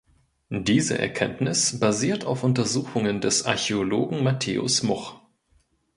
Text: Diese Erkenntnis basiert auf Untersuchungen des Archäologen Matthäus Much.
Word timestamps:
Diese 0.49 0.97
Erkenntnis 0.97 1.79
basiert 1.79 2.25
auf 2.25 2.43
Untersuchungen 2.43 3.21
des 3.21 3.45
Archäologen 3.45 4.23
Matthäus 4.23 4.81
Much. 4.81 5.21